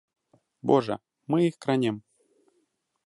[0.71, 0.95] Божа,
[1.33, 1.95] мы іх кранем.